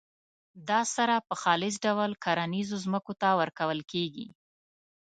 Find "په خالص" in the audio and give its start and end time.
1.27-1.75